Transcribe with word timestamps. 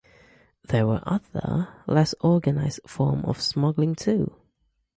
There 0.63 0.87
were 0.87 1.03
other, 1.05 1.67
less 1.85 2.15
organized, 2.21 2.79
forms 2.87 3.25
of 3.27 3.39
smuggling 3.39 3.93
too. 3.93 4.33